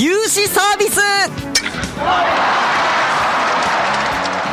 [0.00, 1.00] 融資サービス。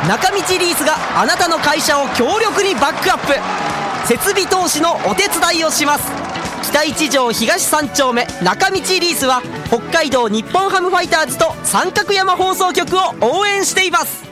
[0.08, 4.08] 中道リースがあなたの会社を強力にバックアップ。
[4.08, 6.10] 設備投資のお手伝いをします。
[6.64, 8.26] 北一条東三丁目。
[8.42, 14.24] 中道リースは北海道日本ハムファイターズと三角山放送局を応援しています。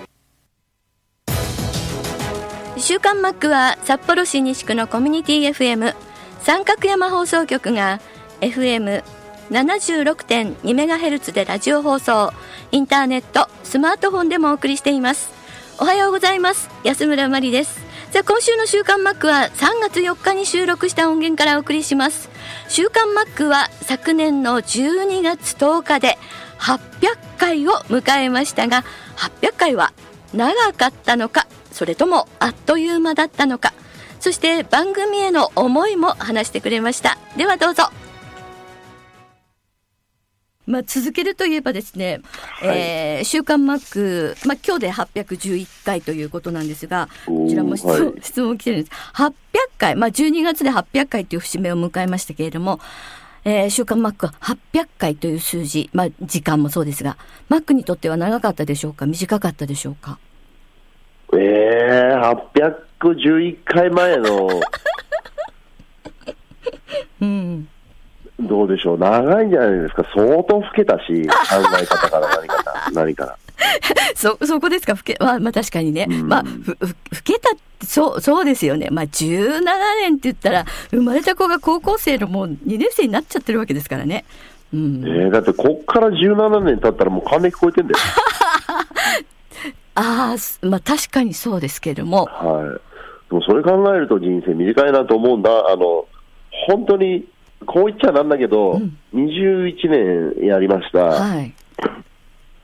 [2.77, 5.95] 週刊マックは札幌市西区のコミュニティ FM
[6.41, 8.01] 三角山放送局が
[8.41, 9.05] FM
[9.51, 12.33] 76.2MHz でラジオ放送。
[12.73, 15.33] インターネットスマートフォンでもお送りしています。
[15.79, 16.71] おはようございます。
[16.83, 17.81] 安村麻里です。
[18.13, 22.31] じゃあ今週の週刊マックは3月4日に収録した音源からお送りします。
[22.69, 26.17] 週刊マックは昨年の12月10日で
[26.59, 28.85] 800回を迎えましたが
[29.17, 29.93] 800回は
[30.33, 33.75] 長かったのかそれともあっという間だったのか
[34.21, 37.19] そして番組への思いも話してくれました。
[37.37, 37.91] ではどうぞ。
[40.67, 42.21] まあ、続けるといえばですね、
[42.61, 42.79] はい。
[42.79, 48.23] えー週刊マック、まあ、今日で811回ということなんですが、こちらも質問,、はい。
[48.23, 48.93] 質問来てるんです。
[49.15, 49.33] 800
[49.79, 52.81] 回、まあ、12月で800回という節目を迎えましたけれども、
[53.45, 57.19] えー週刊マックは800回という数字、まあ、時間もそうですが、
[57.51, 59.05] マックにとっては長かったでしょうか？
[59.07, 60.19] 短かったでしょうか？
[61.35, 62.15] ええ
[63.01, 64.49] 811回前の、
[67.21, 67.69] うん。
[68.55, 71.35] どうでしょう、長いんじゃないですか、相当老けたし、考
[71.81, 73.37] え方から何から、 何から。
[74.15, 76.07] そ、そこですか、ふけ、まあ、まあ確かにね。
[76.09, 77.51] うんまあ、ふ、ふ、ふけた
[77.85, 78.89] そう、そうですよね。
[78.93, 79.61] まあ17
[80.03, 84.25] 年って言ったら、生まれた子が高校生のもう2年生になっちゃってるわけですからね。
[84.73, 85.05] うん。
[85.05, 87.99] ええだってこっから17年経ったらもう還暦超えてんだよ。
[89.97, 92.27] ああ、すまあ確かにそうですけれども。
[92.27, 93.31] はい。
[93.31, 95.51] でもそれ考えると人生短いなと思うんだ。
[95.51, 96.07] あの、
[96.67, 97.27] 本当に、
[97.67, 101.05] こう言っちゃなんだけど、うん21年やりました。
[101.05, 101.55] はい。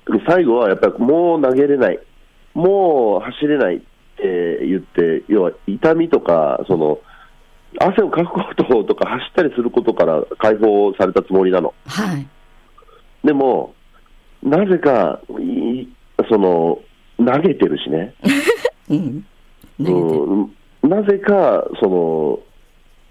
[0.06, 1.98] で最後はやっぱりもう投げれない、
[2.54, 3.80] もう走れないっ
[4.16, 6.98] て言って、要は痛みとか、その
[7.78, 11.72] 汗をかくこととか走ったりすることから解放されたつもりなの。
[11.86, 12.26] はい。
[13.24, 13.74] でも、
[14.42, 15.86] なぜか、い
[16.28, 16.80] その、
[17.18, 18.14] 投げてるしね。
[18.90, 19.24] うん。
[19.78, 22.40] うん、なぜか、その、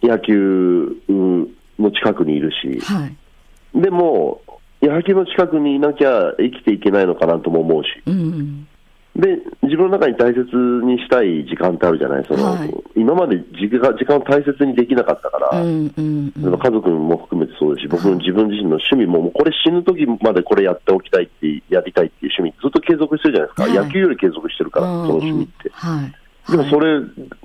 [0.01, 1.47] 野球うん
[1.79, 3.81] の近くにいるし、はい。
[3.81, 4.41] でも、
[4.81, 7.89] 野球の近くにいなきゃ生きていけないのかなとも思うし。
[8.05, 8.67] うん。
[9.15, 10.45] で、自分の中に大切
[10.83, 15.93] にしたい時間ってあるじゃない、そのはい今まで時間時間を大切にできなかったから、うん。
[15.97, 16.33] うん。
[16.33, 25.69] その家族も含めてそうですし、僕の自分自身の趣味も、もうこれ死ぬ時までこれやっておきたいって、やりたいっていう趣味、ずっと継続してるじゃないですか、はい野球より継続してるから、その趣味って。
[25.73, 26.51] はい。
[26.51, 27.01] でもそれ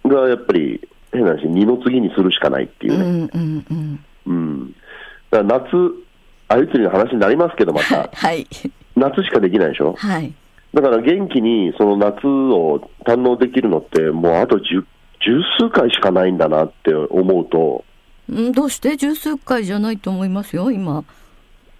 [0.06, 0.80] がやっぱり、
[1.12, 3.04] 変な話、二の次にするしかないっていうね。
[3.04, 3.12] うん。
[3.12, 3.66] うん。
[3.70, 4.04] うん。
[4.26, 4.74] うん。
[5.30, 5.66] だから夏、
[6.48, 8.46] あゆ釣りの話になりますけど、また、 はい。
[8.96, 9.94] 夏しかできないでしょ？
[9.96, 10.32] はい。
[10.72, 14.84] だから元気にその夏を堪能できるのって、もうあと十
[15.20, 17.84] 十数回しかないんだなって思うと、
[18.28, 18.96] うん、どうして？
[18.96, 21.04] 十数回じゃないと思いますよ、今。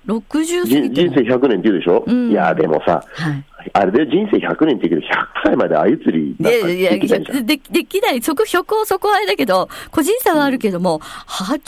[0.07, 1.15] 60過じぎても。
[1.15, 3.45] 人生100年って言うでしょ、うんいや、でもさ、はい。
[3.73, 7.45] あれで人生100年って言うけど、100歳まで鮎釣りなんかできない。
[7.47, 11.59] でできない、そこ、そこ、そこはあれだけど、個人差はあるけども、80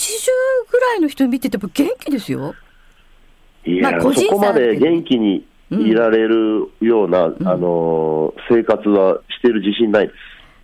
[0.70, 2.54] ぐらいの人見てても元気ですよ。
[3.64, 10.16] いや、まあ個人そこまで元気にいられるような、あのー生活はしてる自信ないです。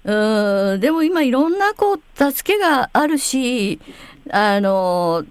[0.04, 2.00] うーん、でも今いろんなこう、
[2.32, 3.80] 助けがあるし、
[4.30, 5.24] あの、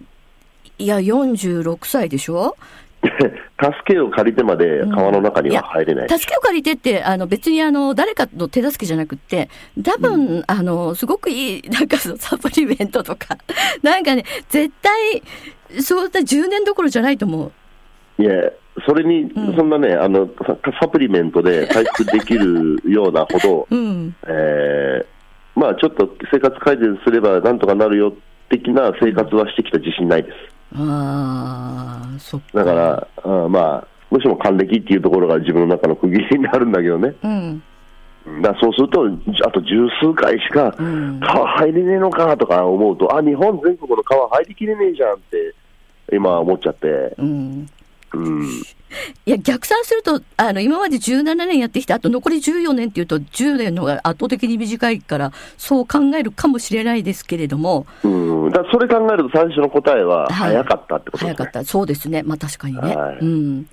[0.82, 2.56] いや、46歳でしょ？
[3.04, 6.10] 助けを借りてまで川の中には入れない。
[6.10, 9.50] 助けを借りてって、あの、別にあの、誰かの手助けじゃなくって、
[9.84, 13.38] 多分、あの、すごくいい、なんかそのサプリメントとか、
[13.84, 15.24] なんかね、絶対、
[15.82, 17.52] そういった10年どころじゃないと思
[18.20, 18.22] う。
[18.22, 18.32] いや、
[18.88, 24.16] それに、んそんなね、あの、ササプリメントで回復できるようなほど、 うん。
[24.28, 25.06] えー
[25.54, 28.14] まあちょっと生活改善すればなんとかなるよ
[28.50, 30.36] 的な生活はしてきた自信ないです。
[30.76, 32.64] ああ、そっか。
[32.64, 37.14] だから、あまあ、もしも還暦っていうところが自分の中の区切りになるんだけどね。
[37.24, 37.64] うん。
[38.42, 45.56] だそうすると、じあと十数回しかうん川入れねえのかとか思うと、あ、日本全国の川入りきれねえじゃんって、
[46.14, 47.68] 今思っちゃって、うん。
[48.14, 48.48] うん。
[49.26, 58.08] いや、逆算すると、あの、今まで17年やってきた後、残り14年っていうと、10年の方が圧倒的に短いから、そう考えるかもしれないですけれども、う
[58.50, 58.52] ん。
[58.52, 61.36] だそれ考えると最初の答えははい早かったってことですね。
[61.36, 61.64] 早かった。
[61.64, 62.24] そうですね。
[62.24, 62.96] まあ確かにね。
[62.96, 63.68] はいうん。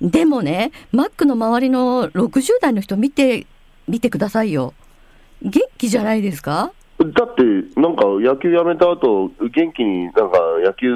[0.00, 3.46] でもね、マックの周りの60代の人見て、
[3.86, 4.74] 見てくださいよ。
[5.42, 6.72] 元気じゃないですか？
[6.98, 7.42] だって、
[7.80, 10.88] なんか野球やめた後、元気になんか野球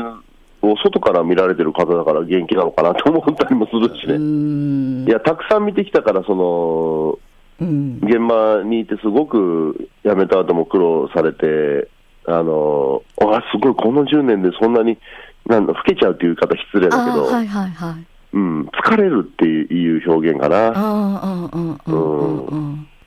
[0.63, 4.19] を外から見られてる方だから元気なのかなと思ったりもするしね。
[4.19, 5.11] んい。
[5.11, 7.19] や、たくさん見てきたから、その、
[7.61, 8.01] うん。
[8.03, 11.89] 現場にいてすごく辞めた後も苦労されて、
[12.27, 14.99] あの、あ、すごい、この10年でそんなに、
[15.47, 18.07] なんだ、老けちゃうっていう言い方失礼だけど、あーはいはいはい。
[18.35, 20.69] うん、疲れるっていう表現かな。
[20.69, 21.51] ああ、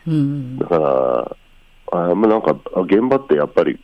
[0.08, 1.38] うんだから、
[1.92, 3.80] あまあなんか、あ現場ってやっぱり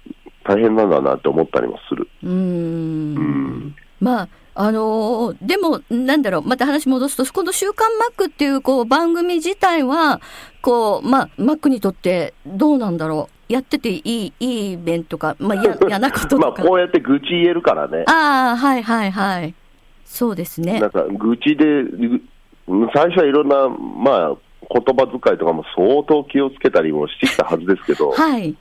[0.47, 2.07] 大変なんだなって思ったりもする。
[2.23, 10.21] うーんまあ、あのーでも、なんだろう、また話戻すと、この週刊マックっていう、こう、番組自体は、
[10.61, 13.53] こう、まあ、マックにとってどうなんだろう。
[13.53, 16.51] やってていい、いい面とか、まあ、や、 嫌なことまあ。
[16.51, 18.03] こうやって愚痴言えるからね。
[18.07, 19.53] ああ、はいはいはい。
[20.05, 20.89] そうですねなん。
[20.91, 22.21] か、愚痴で、ぐ
[22.93, 24.35] 最初はいろんな、まあ、
[24.69, 28.55] 言葉遣いとかも相当気をつけたりもしてきたはずですけど、 はい。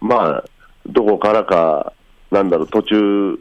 [0.00, 0.44] まあ、
[0.88, 1.92] どこからか、
[2.30, 3.38] なんだろう、途中、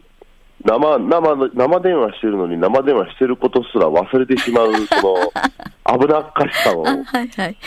[0.63, 4.95] 生、生の、生電話してるのに生電話してることすら忘れてしまう、 そ
[5.91, 7.57] の、危なっかしさも、あはい、はいはい。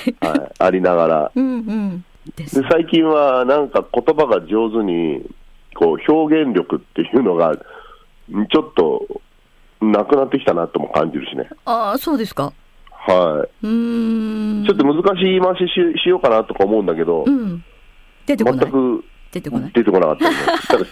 [0.58, 1.32] ありながら。
[1.34, 2.04] うんうん。
[2.36, 2.46] で。
[2.46, 5.22] 最近はなんか言葉が上手に、
[5.74, 9.06] こう、表現力っていうのが、んちょっと、
[9.80, 11.48] なくなってきたなとも感じるしね。
[11.64, 12.52] ああ、そうですか。
[12.90, 13.66] はい。
[13.66, 14.66] うーん。
[14.66, 17.64] ちょっと難しい言い回しししようかなとか思うんだけど、うん。
[18.26, 18.60] 出てこない。
[18.60, 19.72] 全く出てこない？
[19.72, 20.30] 出てこなかったよ。
[20.80, 20.86] ね。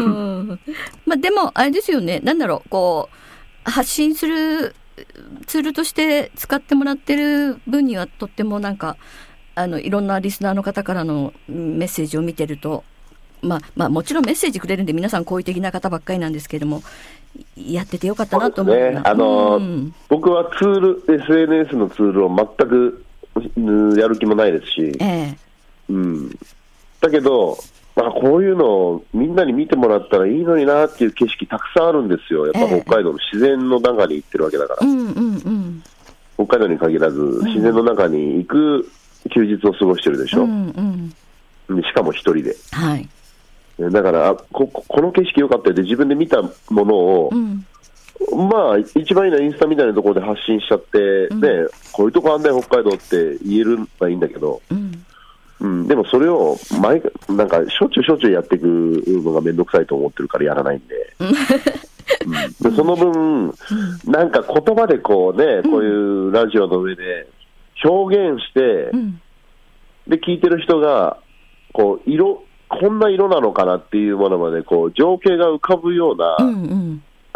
[0.00, 0.60] うん。
[1.06, 3.08] まあでも、あれですよね、なんだろう、こ
[3.66, 4.74] う、発信する
[5.46, 8.96] ツールとして使ってもらってる分には、とってもなんか、
[9.54, 12.84] あの、いろんなリスナーの方からのうんメッセージを見てると、
[13.42, 16.82] まあ、まあ、もちろんメッセージくれるんで、皆さん好意的な方ばっかりなんですけれども、
[17.56, 19.00] やっててよかったなと思うね。
[19.04, 19.94] あのうん。
[20.08, 23.04] 僕はツール、SNS のツールを全く
[23.56, 23.60] う
[23.92, 25.38] んやる気もないですし、ええ
[25.88, 26.38] うん、
[27.00, 27.58] だけど、
[27.96, 32.46] まあ、こういうのをみんなに見てもらったらいいのになっていう景色たくさんあるんですよ。
[32.46, 34.86] やっぱええ北海道の自然の中に行ってるわけだから。
[34.86, 35.82] うんうんうん。
[36.34, 38.90] 北海道に限らず、自然の中に行く
[39.30, 40.42] 休日を過ごしてるでしょ。
[40.42, 41.14] うん
[41.68, 41.82] うん。
[41.82, 42.56] しかも一人で。
[42.72, 43.08] はい。
[43.78, 47.64] だから、あここの景色良かったよって自分で見たものをう、ん。
[48.48, 51.48] まあ、一番いいのはインスタみたいなところで発信しちゃって、うんね、
[51.92, 55.04] こういうとこあんだよ、北海道って言えるのはいいんだけど、うん。
[55.64, 62.70] うん、でもそれを毎回、なんかしょっちゅうしょっちゅうやっていくのがめんどくさいと思ってるからやらないんで、うん。
[62.70, 63.54] でその分、
[64.04, 67.28] なんか言葉でこうね、こういうラジオの上で
[67.82, 69.20] 表現して、うん。
[70.06, 71.16] で聞いてる人が
[71.72, 76.36] こう色、こんな色なのかなっていうものまでこう情景が浮かぶような。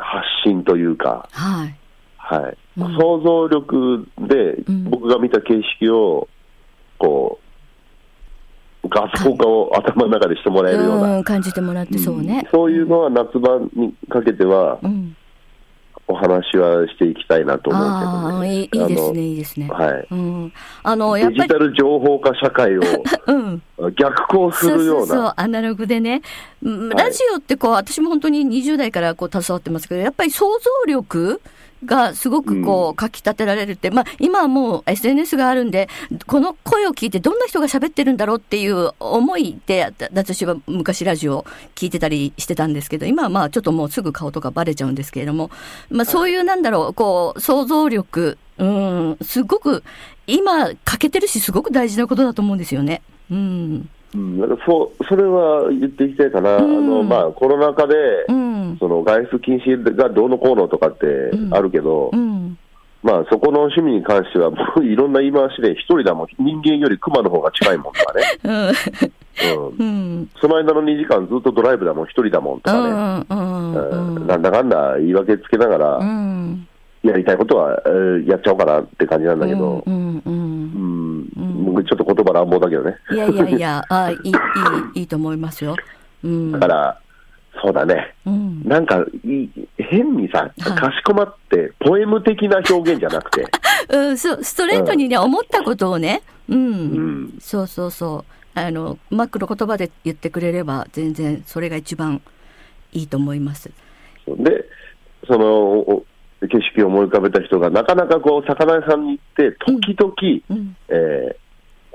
[0.01, 1.75] 発信というか、はい。
[2.77, 4.85] 想像力でうん。
[4.91, 6.29] 僕が見た景色を
[6.99, 7.48] こう
[8.89, 12.47] 画像化を頭の中でしてもらえるような、うん、感じてもらってそうね。
[12.51, 15.17] そういうのは夏場にかけてはうん。
[16.11, 19.69] お話はしていきたいなと思うけど、ああ、ね、いいですね、いいですね。
[19.69, 20.53] はいうん。
[20.83, 22.83] あの、やっぱりデジタ、ル情報化社会を
[23.29, 23.63] うん。
[23.95, 26.23] 逆行するようそうそうそうな、アナログでね。
[26.63, 31.43] ラジオってこう、私も本当に20代からこう、携わってますけど、やっぱり想像力
[31.85, 35.89] がすごくこう、かき立てられるって、まあ、今はもう SNS があるんで、
[36.27, 41.45] この声を聞いてどんな人が喋ってるんだろうっていう思いで、だ私は昔ラジオ
[41.75, 45.51] 聞いてたりしてたんですけど、今はまあ、ちょっともうすぐ顔とかバレちゃうんですけれども、
[45.91, 49.85] まあ、そういうなんだろう、こう、想像力、うん、すごく、
[50.27, 53.03] 今、欠けてるし、すごく大事なことだと思うんですよね。
[53.31, 53.89] うん。
[54.15, 57.95] うん、なんかそうそれは言っていきたいかな、うんあのまあ、コロナ禍で、
[58.29, 58.77] うん。
[58.79, 62.59] その外出禁止がどうのこうのとかってうんあるけど、うん。
[63.03, 68.23] まあ、そこの趣味に関しては、もういろんな言い回しで、一人だもん、人間より熊の方が近いもんとかね、
[69.79, 70.31] うん。
[70.41, 73.73] その間の2時間ずっとドライブだもん、一人だもんとかね、うん。
[73.73, 74.17] うん。
[74.17, 76.67] うんなんだかんだ言い訳つけながうら、ん。
[77.03, 80.23] やりたいことは、えーやっちゃおうかなって感じなんだけど、うん。
[81.59, 82.97] 僕、ちょっと言葉乱暴だけどね。
[83.11, 84.33] いやいやいや、 あいい、い
[84.97, 85.77] い、いいと思いますよ。
[86.23, 86.53] うん。
[86.53, 87.01] だから、
[87.63, 88.15] そうだね。
[88.25, 88.63] うん。
[88.65, 93.47] なんかいい、変にさ、かしこまって、ポエム的な表現じゃなくて、
[93.91, 96.59] うん、そう、ストレートにね、思ったことをね、うん。
[96.59, 98.25] うんそうそうそ
[98.55, 98.59] う。
[98.59, 102.21] あの、マックの言葉で言ってくれれば、全然、それが一番
[102.93, 103.71] いいと思います。
[104.27, 104.65] で、
[105.27, 105.47] その
[105.79, 106.05] お
[106.41, 110.15] 景色を思い浮かべた人が、なかなかこう魚屋さんに行って、時々、
[110.51, 111.48] うんえー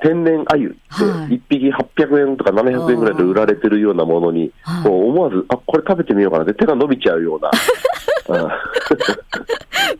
[0.04, 1.36] 天然鮎ってはい。
[1.36, 4.84] 1匹800円とか700円ぐらいで売られてるようなものに、はい。
[4.84, 7.50] こう思わず、あこれ食べてみようかなって手が伸びちゃうような。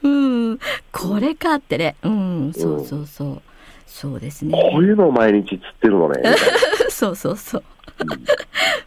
[0.04, 0.50] うん。
[0.52, 0.60] うん、
[0.92, 3.42] これかってね、うん、そうそうそう、
[3.86, 4.52] そうですね。
[4.52, 6.22] こういうのを毎日釣ってるのね。
[7.04, 7.64] そうそうそう。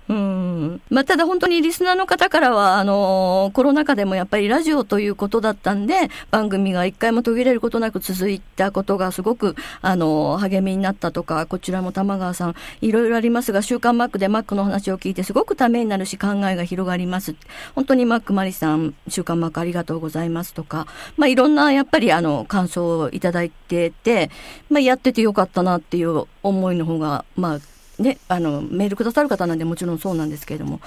[0.09, 0.81] うん。
[0.89, 17.35] まあ、ただ本当にリスナーの方からは、あのコロナ禍でもやっぱりラジオということだったんで、番組が一回も途切れることなく続いたことがすごく、あの励みになったとか、こちらも玉川さん、いろいろありますが、週刊マックでマックの話を聞いてすごくためになるし、考えが広がります。
[17.75, 20.87] 本当にマックマリさん、週刊マックありがとうございますとか、
[21.19, 24.31] まあ、いろんなやっぱりあの、感想をいただいてて、
[24.71, 27.59] まあ、やっててよかったなっていう思いの方が、まあ、
[27.99, 30.81] ね、あのメールくださる方なんでもちろんそうなんですけれども、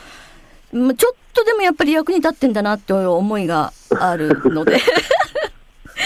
[0.72, 4.80] まあちょっとでもやっぱり役に立ってんだなっていう思いがあるので。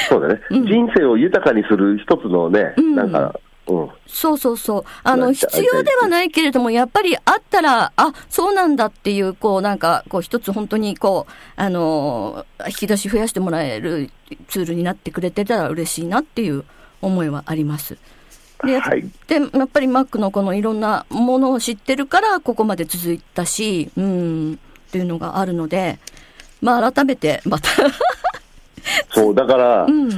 [0.10, 0.66] そうだね、うん。
[0.66, 2.96] 人生を豊かにする一つのね、うん。
[2.96, 4.84] なんか、うん、そうそうそう。
[5.04, 14.10] あの必要ではないけれどもやっぱりあったらあそうなんだっていうこうなんかこう一つ本当にこうあの引き出し増やしてもらえる
[14.48, 16.66] ツールになってくれてたら嬉しいなっていう
[17.02, 17.98] 思いはあります。
[18.66, 19.04] ではい。
[19.28, 24.54] でやっぱりマックのこのいろんなものを知ってるからここまで続いたし、うん、
[24.88, 26.00] っていうのがあるので、
[26.62, 27.70] まあ改めてまた、
[29.12, 30.10] そう、だから、うん、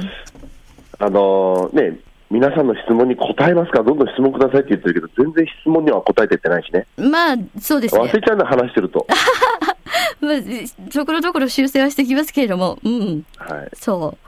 [0.98, 1.98] あのーね、
[2.30, 3.78] 皆さんの質問に答えますか？
[3.78, 8.00] ら、どんどん質問くださいって言ってるけど、全然質問には答えてってないしね、まあそうですね。
[8.02, 9.06] 忘れちゃうの話してると。
[10.20, 13.68] まあ、ところどころ修正はしてきますけれども、うん、はい。
[13.74, 14.25] そう、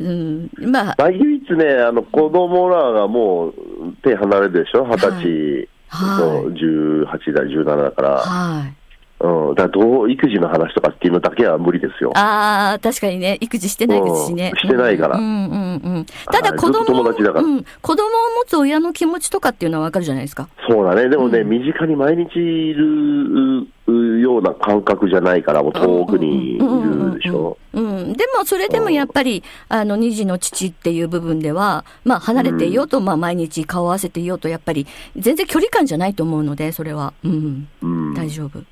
[0.00, 3.54] うん、まあ、まあ、唯一ね、あの子供らがもう
[4.02, 5.68] 手離れるでしょ、二十歳。
[5.88, 6.22] はい。
[6.22, 8.74] と18だ、17だから、はい。
[9.22, 12.12] うん、だからどう育児の話とかっていうのだけは無理ですよ。
[12.14, 14.52] ああ、確かにね、育児してないですしね。
[14.54, 14.56] う。
[14.56, 14.58] ん。
[14.60, 15.18] してないから。
[15.18, 15.52] うんうん
[15.84, 16.06] うん。
[16.32, 16.58] ただはい。
[16.58, 17.44] 子供友達だから。
[17.44, 20.48] うん、子供を持つ親の気持ちとかっていうのはわかるじゃないですか。
[20.66, 21.48] そうだね、でもね、うん。
[21.50, 27.58] 身近に毎日いるうような感覚じゃないから、もう遠くにいるでしょ？
[27.72, 37.12] うんでもそれでもやっぱり、あの、二児の父っていう部分では、まあ離れていようと、まあ毎日顔合わせていようと、やっぱり全然距離感じゃないと思うので、それは。
[37.24, 37.68] うん。
[37.82, 38.62] うん大丈夫。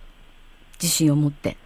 [0.80, 1.56] 自信を持って。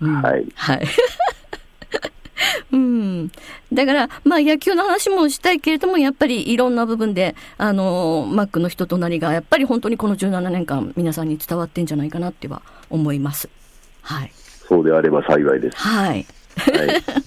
[0.00, 0.82] うんはいはい。
[2.72, 3.30] うん。
[3.72, 13.48] だから、まあ野球の話もしたいけれども、やっぱりいろんな部分で、あの、マックの人となりが、やっぱり本当にこの17年間、皆さんに伝わってんじゃないかなっては思います。
[14.02, 14.32] はい。
[14.68, 15.76] そうであれば幸いです。
[15.76, 16.26] はい。
[16.56, 17.22] は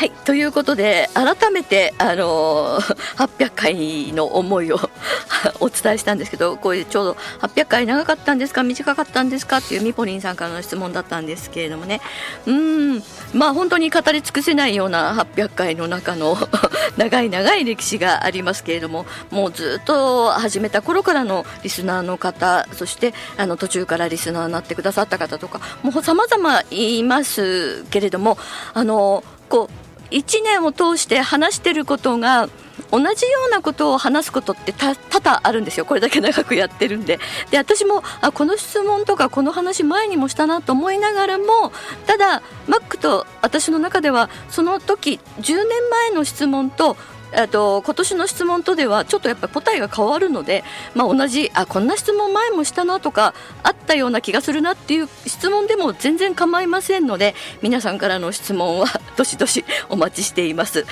[0.00, 0.12] はい。
[0.24, 4.80] ということで、改めて、あのー 800回の思いを
[5.60, 12.00] お伝えしたんですけど、こういうちょうど800回長かったんですか、短かったんですかっていうミポリンさんからの質問だったんですけれどもね。
[12.46, 13.02] うん。
[13.34, 16.34] まあ本当に語り尽くせないような800回の中の
[16.96, 28.38] 長い長い歴史がありますけれども、もうずっと始めた頃からのリスナーの方、そしてあの途中からリスナーになってくださった方とか、もう様々いますけれども、
[28.72, 29.79] あの、こう、
[30.10, 32.48] 1年を通して話してることが
[32.90, 35.84] 同じようなことを話すことって多々あるんですよ。
[35.84, 37.20] これだけ長くやってるんで。
[37.50, 41.72] で私もあこの質問とかこの話前にもしたなと思いながらも
[42.06, 46.96] ただマックと私の中ではその時10年前の質問と
[47.34, 60.86] あと今年の質問とではちょっとやっぱり答えが変わるので、まあ、同じあこんな質問前もしたなとかあったような気がするなっていう質問でも全然構いませんので皆さんからの質問はどしどしお待ちしています。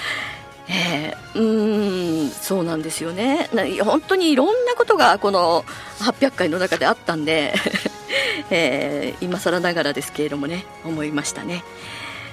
[0.71, 3.49] えー、うんそうなんですよね
[3.83, 5.65] 本当にいろんなことがこの
[6.01, 7.55] 800回の中であったんで、
[8.51, 11.65] えー今更ながらですけれどもね思いましたね。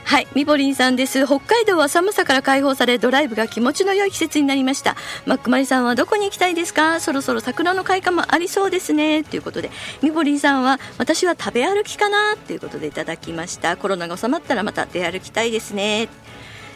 [0.08, 1.26] はい、みぼりんさんです。
[1.26, 4.96] 北海道は寒さから解放され、ドライブが気持ちの良い季節になりました。
[5.26, 7.00] マックマリさんはどこに行きたいですか？
[7.00, 9.24] そろそろ桜の開花もありそうですね。
[9.24, 9.72] ということで、
[10.04, 12.38] みぼりんさんは、私は食べ歩きかな？
[12.38, 13.78] ということでいただきました。
[13.78, 16.08] コロナが収まったらまた出歩きたいですね。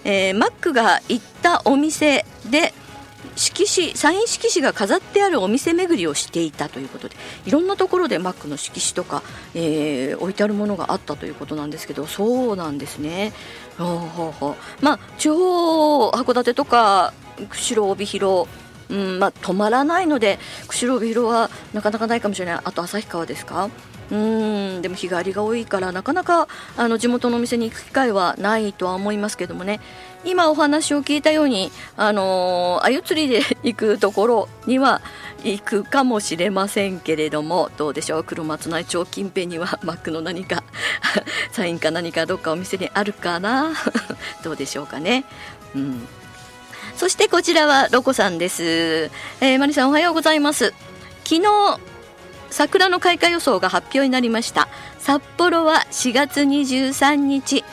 [0.03, 2.73] えーマックが行ったお店で、
[3.35, 9.23] 色紙サイン色紙が飾ってあるお店巡りをしていたということでいろんなところでマックの色紙とか、
[9.55, 13.31] えー置いてあるものがあったということなんですけどそうなんですね。
[13.77, 13.97] ほう
[14.31, 17.13] ほうまあ地方函館とか
[17.49, 18.49] 釧路帯広
[18.89, 22.59] うんまあ、止まらないので釧路帯広はなかなかないかもしれない。
[22.63, 23.69] あと旭川ですか？
[24.11, 24.81] うん。
[24.81, 26.47] でも日帰りが多いからなかなか
[26.77, 29.79] あの地元のお店に行く機会はないとは思いますけどもね。
[30.25, 35.01] 今お話を聞いたようにあのー、釣りで行くところには
[35.45, 38.23] 行くかもしれませんけれどもどうでしょう？
[38.25, 40.63] 黒松内町近辺には マックの何か
[41.53, 43.71] サインか何かどっかお店にあるかな？
[44.43, 45.23] どうでしょうかね？
[45.73, 46.05] うん。
[46.97, 48.63] そしてこちらはロコさんです、
[49.39, 50.73] えー、マリさんおはようございます。
[51.23, 51.79] 昨日
[52.49, 54.67] 桜の開花予想が発表になりました。
[54.97, 57.63] 札幌は4月23日。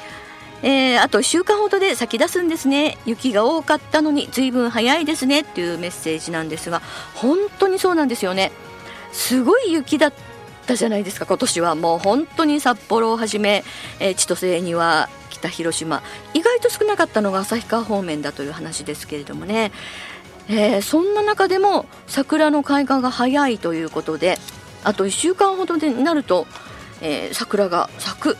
[0.62, 2.98] えー、あと1週間ほどで咲き出すんですね。
[3.06, 5.40] 雪が多かったのに随分早いですね。
[5.40, 6.82] っていうメッセージなんですが
[7.14, 8.52] 本当にそうなんですよね。
[9.12, 10.12] すごい雪だっ
[10.66, 11.74] たじゃないですか今年は。
[11.74, 13.64] もう本当に札幌をはじめ、
[14.00, 16.02] えー、千歳には北広島。
[16.34, 19.72] 意外と少なかったのが旭川方面だという話ですけれどもね、
[20.48, 24.38] えー、そんな中でも桜の開花が早いということで
[24.86, 26.46] あと1週間ほどになると、
[27.02, 28.36] えー、桜が咲く。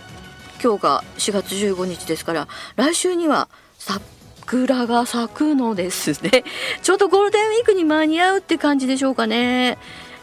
[0.62, 3.48] 今日が4月15日ですから来週には
[3.78, 6.44] 桜が咲くのですね。
[6.82, 9.76] ちょうどゴールデンウィークに間に合うって感じでしょうかね。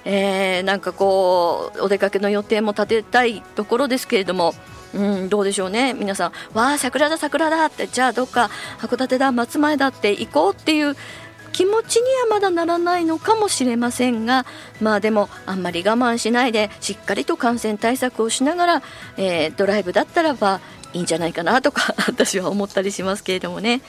[0.05, 4.55] えー、なんかこうお出かけの予定も立てたいところですけれども
[4.93, 5.93] うん、どうでしょうね。
[5.93, 8.49] 皆さん「わあ桜だ桜だ」ってじゃあどっか
[8.79, 10.95] 函館だ松前だって行こうっていう
[11.53, 14.45] 気持ちにはまだならないのかもしれませんが
[14.81, 18.83] まあでもあんまり我慢しないでしっかりと感染対策をしながら、
[19.17, 20.59] えー、ドライブだったらば
[20.93, 23.81] いいんじゃないかなとか 私は思ったりしますけれどもね。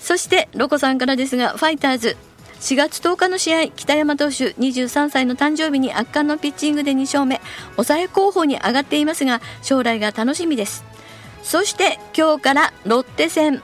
[0.00, 2.16] そしてロコさんからですがファイターズ。
[2.60, 7.40] 4月10日の試合北山投手23歳の誕生日に圧巻のピッチングで2勝目。
[7.72, 10.84] 抑え候補に上がっていますが将来が楽しみです。
[11.42, 13.62] そして今日からロッテ戦。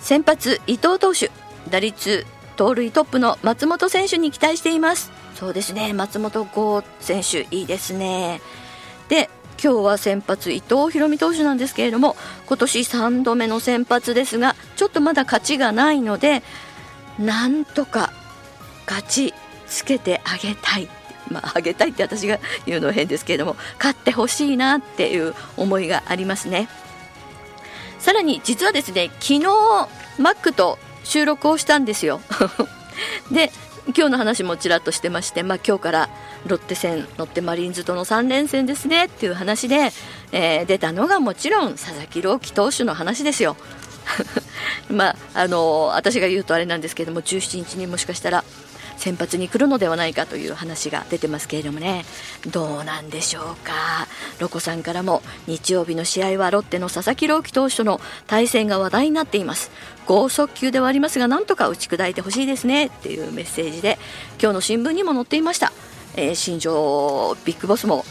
[0.00, 1.30] 先発伊藤投手。
[1.74, 5.10] 打率盗塁トップの松本選手に期待しています。
[5.34, 5.92] そうですね。
[5.92, 8.40] 松本剛選手いいですね。
[9.08, 9.28] で
[9.60, 12.14] 今日は先発伊藤大美投手なんですけれども
[12.46, 16.44] 今年3度目の先発ですがちょっとまだ勝ちがないので
[17.18, 18.12] なんとか
[18.86, 19.34] 勝ち
[19.66, 20.88] つけてあげたい。
[21.28, 26.68] まあ、あげたいって私が言うの変ですけれども勝ってほしいなっていう思いがありますね。
[27.98, 29.40] さらに実はですね昨日
[30.18, 32.20] マックと収録をしたんですよ。
[33.30, 33.52] で
[33.86, 36.08] 今日の話もちらっとしてまして、まあ、今日から
[36.46, 39.92] ロッテ戦ロッテマリーンズとの3連戦ですねっていう話で、
[40.32, 43.56] えー、出たのがもちろん佐々木朗希投手の話ですよ。
[44.88, 48.44] まああの私が言うとあれなんですけども17日にもしかしたら
[48.96, 52.04] 先発に来るのではないかという話が出てますけれどもね。
[52.46, 54.06] どうなんでしょうか。
[54.38, 59.70] ロコさんからも日曜日の試合はロッテの佐々木朗希投手との対戦が話題になっています。
[60.06, 63.98] 剛速球ではありますがなんとか打ち砕いてほしいですねっていうメッセージで
[64.40, 65.72] 今日の新聞にも載っていました
[66.16, 68.04] えー、新庄ビッグボスも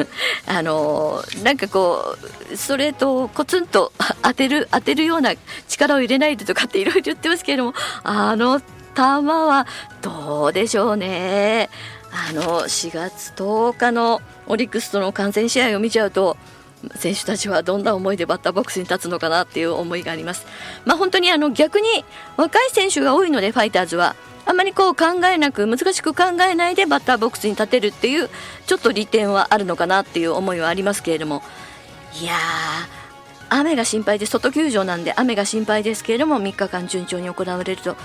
[0.46, 2.16] あのー、なんかこ
[2.50, 5.34] うストレートをコツンと当てる当てるような
[5.68, 8.64] 力を入れないでとかっていろいろ言ってますけれどもあの球
[8.96, 9.66] は
[10.02, 11.70] どうでしょうね。
[12.12, 16.36] あの4月10日のオリックスとの観戦試合を見ちゃうと
[16.96, 20.46] 選手たちはどんな思いでバッターボックスに立つのかなっていう思いがあります。
[20.84, 22.04] まあ、本当にあの逆に
[22.36, 24.16] 若い選手が多いのでファイターズは
[24.46, 28.28] あまりこう考えなく難しく考えないでバッターボックスに立てるっていう
[28.66, 31.42] ちょっと利点はあるのかなっていう思いはありますけれども。
[32.20, 33.00] いやー
[33.50, 37.96] 雨が心配で外球場なんで雨が心配ですけれども3日間順調に行われると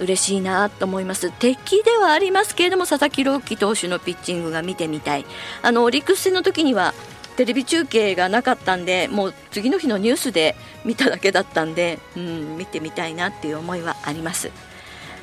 [0.00, 1.30] 嬉しいなと思います。
[1.30, 5.24] 敵ではありますけれども佐々木朗希投手のピッチングが見てみたい。
[5.62, 6.94] あのオリックス戦の時には
[7.36, 14.50] テレビ中継がなかったんでもう次の日のニュースで見ただけだったんで、うん、見てみたいなっていう思いはあります。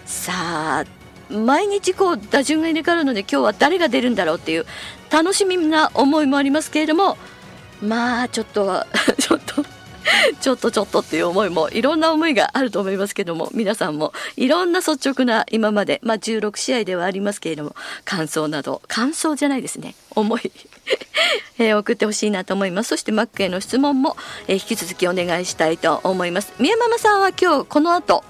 [0.06, 0.86] さあ
[1.34, 4.66] 毎日こう打順が入れ替わるので今日は誰が出るんだろうっていう
[5.10, 7.18] 楽しみな思いもありますけれども
[7.82, 8.86] まあちょっと
[9.18, 9.66] ちょっと
[10.42, 19.96] ちょっとちょっとっていう思いもいろんな思いがあると思いますけども皆さんもいろんな率直な今まで、まあ、16試合ではありますけれども感想など感想じゃないですね。
[20.16, 20.52] 思い
[21.58, 22.90] えー、送ってほしいなと思います。
[22.90, 26.54] そしてマックへの質問も、えー、引き続きお願いしたいと思います。
[26.60, 28.24] 宮ママさんは今日この後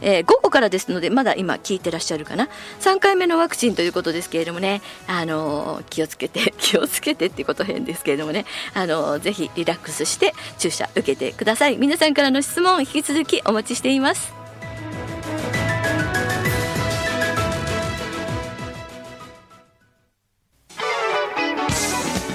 [0.00, 2.48] えー、午後からですのでまだ今聞いてらっしゃるかな
[2.80, 11.76] ？3回目のワクチンということですけれどもね、あのー、気をつけて 気をつけてっていうこと変ですけれどもね、あのー、ぜひリラックスして注射受けてください。
[11.76, 14.32] 皆さんからの質問引き続きお待ちしています。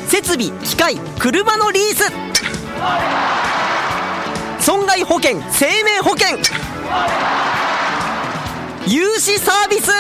[0.08, 3.71] 設備機械車のリース。
[4.62, 6.38] 損害保険生命保険。
[8.88, 9.92] 融資サービス。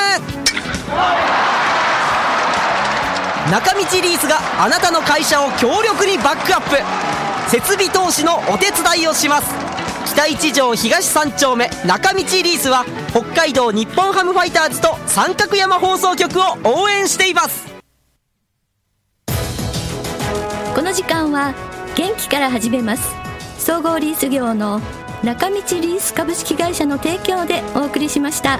[3.49, 6.77] 中道リースがあなたの会社を強力にバックアップ。
[7.49, 9.51] 設備投資のお手伝いをします。
[10.05, 17.65] 北一条東三丁目中道リースは北海道日本ハムファイターズと三角山放送局を応援しています。
[20.75, 21.55] この時間は
[21.95, 23.20] 元気から始めます。
[23.61, 24.81] 総合リース業の
[25.23, 28.59] 中道リース株式会社の提供でお送りしました。